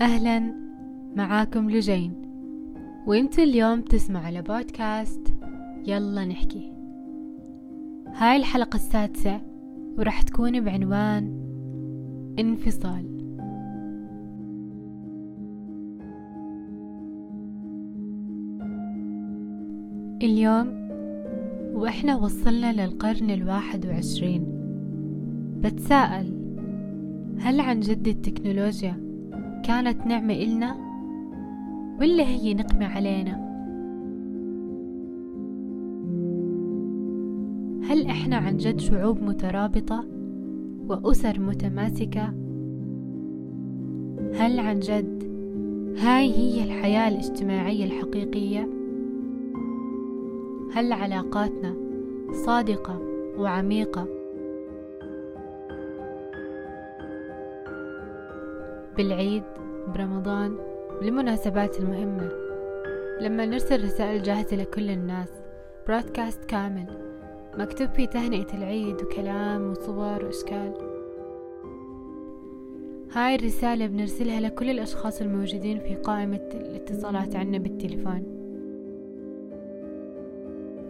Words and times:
أهلا 0.00 0.54
معاكم 1.16 1.70
لجين. 1.70 2.12
وانتوا 3.06 3.44
اليوم 3.44 3.80
تسمعوا 3.80 4.30
لبودكاست 4.30 5.34
يلا 5.86 6.24
نحكي. 6.24 6.72
هاي 8.06 8.36
الحلقة 8.36 8.76
السادسة 8.76 9.40
ورح 9.98 10.22
تكون 10.22 10.60
بعنوان 10.60 11.46
انفصال. 12.38 13.16
اليوم 20.22 20.88
وإحنا 21.74 22.16
وصلنا 22.16 22.72
للقرن 22.72 23.30
الواحد 23.30 23.86
وعشرين. 23.86 24.55
بتساءل 25.64 26.26
هل 27.38 27.60
عن 27.60 27.80
جد 27.80 28.08
التكنولوجيا 28.08 29.06
كانت 29.64 30.06
نعمة 30.06 30.34
إلنا؟ 30.34 30.76
ولا 32.00 32.22
هي 32.24 32.54
نقمة 32.54 32.86
علينا؟ 32.86 33.46
هل 37.90 38.06
إحنا 38.06 38.36
عن 38.36 38.56
جد 38.56 38.80
شعوب 38.80 39.22
مترابطة 39.22 40.04
وأسر 40.88 41.40
متماسكة؟ 41.40 42.24
هل 44.34 44.58
عن 44.58 44.80
جد 44.80 45.26
هاي 45.98 46.30
هي 46.30 46.64
الحياة 46.64 47.08
الاجتماعية 47.08 47.84
الحقيقية؟ 47.84 48.68
هل 50.74 50.92
علاقاتنا 50.92 51.74
صادقة 52.32 53.00
وعميقة؟ 53.38 54.06
بالعيد 58.96 59.42
برمضان 59.94 60.56
بالمناسبات 61.00 61.80
المهمة. 61.80 62.30
لما 63.20 63.46
نرسل 63.46 63.84
رسائل 63.84 64.22
جاهزة 64.22 64.56
لكل 64.56 64.90
الناس 64.90 65.28
برودكاست 65.86 66.44
كامل 66.44 66.86
مكتوب 67.58 67.88
فيه 67.88 68.06
تهنئة 68.06 68.54
العيد 68.54 69.02
وكلام 69.02 69.70
وصور 69.70 70.24
وأشكال. 70.24 70.72
هاي 73.12 73.34
الرسالة 73.34 73.86
بنرسلها 73.86 74.40
لكل 74.40 74.70
الأشخاص 74.70 75.20
الموجودين 75.20 75.78
في 75.78 75.94
قائمة 75.94 76.48
الاتصالات 76.54 77.36
عنا 77.36 77.58
بالتليفون. 77.58 78.22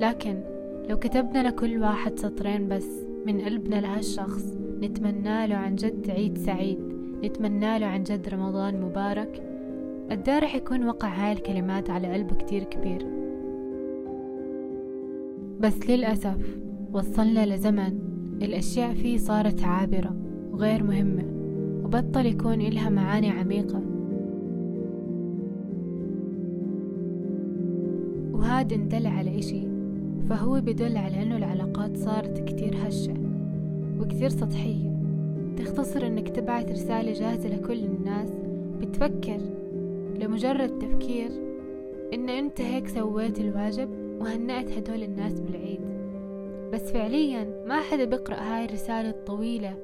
لكن 0.00 0.42
لو 0.88 0.98
كتبنا 0.98 1.48
لكل 1.48 1.82
واحد 1.82 2.18
سطرين 2.18 2.68
بس 2.68 2.88
من 3.26 3.40
قلبنا 3.40 3.76
لهالشخص 3.80 4.44
نتمنى 4.80 5.46
له 5.46 5.56
عن 5.56 5.74
جد 5.74 6.10
عيد 6.10 6.38
سعيد. 6.38 6.93
نتمنى 7.24 7.78
له 7.78 7.86
عن 7.86 8.02
جد 8.02 8.28
رمضان 8.28 8.80
مبارك. 8.80 9.42
قد 10.10 10.28
رح 10.28 10.54
يكون 10.54 10.86
وقع 10.88 11.08
هاي 11.08 11.32
الكلمات 11.32 11.90
على 11.90 12.12
قلبه 12.12 12.34
كتير 12.36 12.64
كبير. 12.64 13.06
بس 15.60 15.90
للأسف 15.90 16.58
وصلنا 16.92 17.54
لزمن 17.54 17.98
الأشياء 18.42 18.94
فيه 18.94 19.16
صارت 19.16 19.62
عابرة 19.62 20.16
وغير 20.52 20.82
مهمة 20.82 21.24
وبطل 21.84 22.26
يكون 22.26 22.60
إلها 22.60 22.90
معاني 22.90 23.30
عميقة. 23.30 23.82
وهاد 28.32 28.72
إن 28.72 28.88
دل 28.88 29.06
على 29.06 29.38
إشي 29.38 29.62
فهو 30.28 30.60
بدل 30.60 30.96
على 30.96 31.22
أنه 31.22 31.36
العلاقات 31.36 31.96
صارت 31.96 32.44
كتير 32.48 32.74
هشة 32.86 33.14
وكتير 34.00 34.28
سطحية. 34.28 34.93
تختصر 35.58 36.06
إنك 36.06 36.28
تبعث 36.28 36.70
رسالة 36.70 37.12
جاهزة 37.12 37.48
لكل 37.48 37.84
الناس. 37.84 38.28
بتفكر 38.80 39.40
لمجرد 40.18 40.78
تفكير 40.78 41.30
إن 42.14 42.28
أنت 42.28 42.60
هيك 42.60 42.88
سويت 42.88 43.38
الواجب 43.38 43.90
وهنأت 44.20 44.70
هدول 44.70 45.02
الناس 45.02 45.40
بالعيد. 45.40 45.80
بس 46.72 46.82
فعليا 46.92 47.64
ما 47.66 47.80
حدا 47.80 48.04
بيقرأ 48.04 48.36
هاي 48.36 48.64
الرسالة 48.64 49.10
الطويلة 49.10 49.78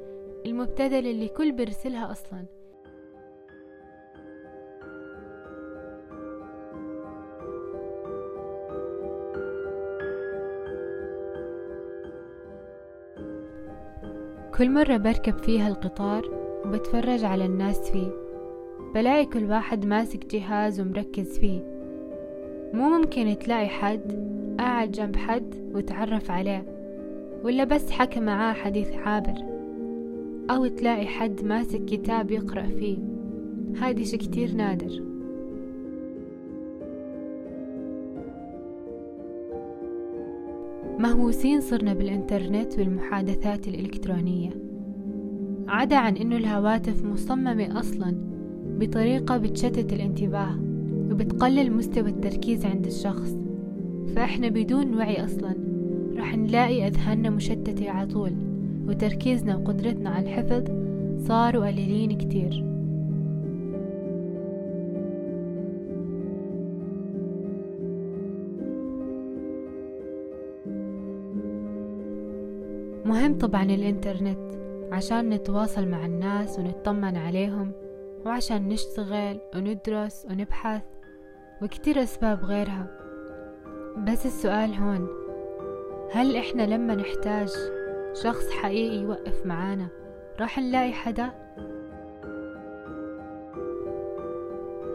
المبتذلة 0.47 1.11
اللي 1.11 1.29
كل 1.29 1.53
برسلها 1.53 2.13
أصلا. 2.13 2.45
كل 14.61 14.71
مرة 14.71 14.97
بركب 14.97 15.39
فيها 15.39 15.69
القطار 15.69 16.31
وبتفرج 16.67 17.25
على 17.25 17.45
الناس 17.47 17.91
فيه 17.91 18.09
بلاقي 18.95 19.27
كل 19.27 19.45
واحد 19.45 19.87
ماسك 19.87 20.27
جهاز 20.27 20.81
ومركز 20.81 21.39
فيه. 21.39 21.61
مو 22.75 22.89
ممكن 22.89 23.39
تلاقي 23.39 23.69
حد 23.69 24.01
قاعد 24.59 24.91
جنب 24.91 25.17
حد 25.17 25.55
وتعرف 25.75 26.31
عليه 26.31 26.65
ولا 27.45 27.65
بس 27.65 27.91
حكى 27.91 28.21
معاه 28.21 28.53
حديث 28.53 28.93
عابر 28.93 29.45
أو 30.51 30.67
تلاقي 30.67 31.07
حد 31.07 31.45
ماسك 31.45 31.85
كتاب 31.85 32.31
يقرأ 32.31 32.67
فيه. 32.67 32.99
هادي 33.77 34.05
شي 34.05 34.17
كتير 34.17 34.53
نادر. 34.53 35.10
مهووسين 41.01 41.61
صرنا 41.61 41.95
بالإنترنت 41.95 42.79
والمحادثات 42.79 43.69
الإلكترونية؟ 43.69 44.51
عدا 45.69 45.97
عن 45.97 46.17
إنه 46.17 46.37
الهواتف 46.37 47.05
مصممة 47.05 47.81
أصلا 47.81 48.15
بطريقة 48.81 49.37
بتشتت 49.37 49.93
الانتباه 49.93 50.59
وبتقلل 51.11 51.73
مستوى 51.73 52.11
التركيز 52.11 52.65
عند 52.67 52.87
الشخص 52.87 53.37
فإحنا 54.15 54.49
بدون 54.49 54.95
وعي 54.95 55.25
أصلا 55.25 55.55
رح 56.17 56.37
نلاقي 56.37 56.87
أذهاننا 56.87 57.31
مشتتة 57.31 57.91
عطول 57.91 58.33
وتركيزنا 58.89 59.57
وقدرتنا 59.57 60.11
على 60.11 60.27
الحفظ 60.27 60.65
صاروا 61.27 61.67
قليلين 61.67 62.19
كتير. 62.19 62.65
مهم 73.05 73.39
طبعا 73.39 73.63
الإنترنت 73.63 74.39
عشان 74.93 75.29
نتواصل 75.29 75.89
مع 75.89 76.07
الناس 76.07 76.59
ونطمن 76.59 77.17
عليهم 77.17 77.73
وعشان 78.27 78.69
نشتغل 78.69 79.39
وندرس 79.57 80.27
ونبحث 80.31 80.83
وكتير 81.63 82.03
أسباب 82.03 82.45
غيرها 82.45 82.87
بس 84.07 84.27
السؤال 84.27 84.75
هون 84.75 85.09
هل 86.13 86.37
إحنا 86.37 86.63
لما 86.63 86.95
نحتاج 86.95 87.49
شخص 88.23 88.51
حقيقي 88.51 88.97
يوقف 88.97 89.47
معانا 89.47 89.89
راح 90.41 90.59
نلاقي 90.59 90.93
حدا؟ 90.93 91.31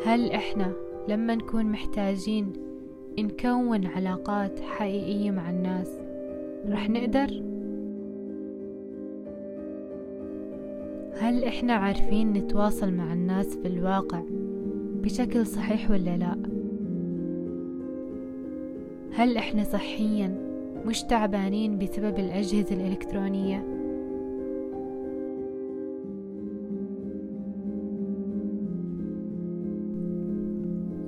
هل 0.06 0.32
إحنا 0.32 0.72
لما 1.08 1.36
نكون 1.36 1.66
محتاجين 1.66 2.54
نكون 3.20 3.88
علاقات 3.88 4.60
حقيقية 4.60 5.32
مع 5.32 5.50
الناس 5.50 6.00
رح 6.70 6.90
نقدر؟ 6.90 7.55
هل 11.26 11.44
إحنا 11.44 11.74
عارفين 11.74 12.34
نتواصل 12.34 12.94
مع 12.94 13.14
الناس 13.14 13.58
في 13.58 13.68
الواقع 13.68 14.22
بشكل 15.04 15.46
صحيح 15.46 15.92
ولا 15.92 16.18
لا؟ 16.18 16.38
هل 19.12 19.38
إحنا 19.38 19.64
صحيا 19.64 20.36
مش 20.86 21.04
تعبانين 21.04 21.78
بسبب 21.78 22.20
الأجهزة 22.20 22.76
الإلكترونية؟ 22.76 23.58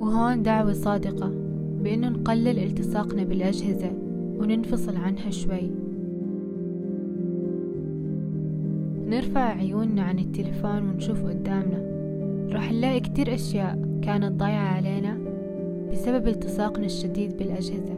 وهون 0.00 0.42
دعوة 0.42 0.72
صادقة 0.72 1.32
بأنه 1.82 2.08
نقلل 2.08 2.58
التصاقنا 2.58 3.24
بالأجهزة 3.24 3.92
وننفصل 4.38 4.96
عنها 4.96 5.30
شوي 5.30 5.70
نرفع 9.08 9.40
عيوننا 9.40 10.02
عن 10.02 10.18
التلفون 10.18 10.90
ونشوف 10.90 11.24
قدامنا. 11.24 11.88
راح 12.52 12.72
نلاقي 12.72 13.00
كتير 13.00 13.34
أشياء 13.34 13.78
كانت 14.02 14.32
ضايعة 14.32 14.76
علينا 14.76 15.18
بسبب 15.92 16.28
التصاقنا 16.28 16.86
الشديد 16.86 17.36
بالأجهزة. 17.36 17.94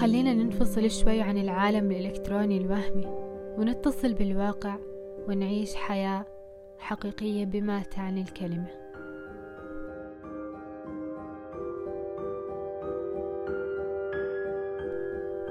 خلينا 0.00 0.34
ننفصل 0.34 0.90
شوي 0.90 1.20
عن 1.20 1.38
العالم 1.38 1.90
الإلكتروني 1.90 2.58
الوهمي 2.58 3.06
ونتصل 3.58 4.14
بالواقع 4.14 4.76
ونعيش 5.28 5.74
حياة 5.74 6.24
حقيقية 6.78 7.44
بما 7.44 7.82
تعني 7.82 8.20
الكلمة. 8.20 8.83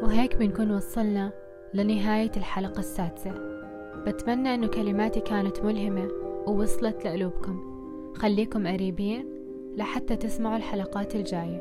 وهيك 0.03 0.35
بنكون 0.35 0.71
وصلنا 0.71 1.31
لنهاية 1.73 2.31
الحلقة 2.37 2.79
السادسة. 2.79 3.31
بتمنى 4.07 4.55
أنه 4.55 4.67
كلماتي 4.67 5.19
كانت 5.19 5.59
ملهمة 5.59 6.07
ووصلت 6.47 7.05
لقلوبكم. 7.05 7.63
خليكم 8.15 8.67
قريبين 8.67 9.25
لحتى 9.75 10.15
تسمعوا 10.15 10.57
الحلقات 10.57 11.15
الجاية. 11.15 11.59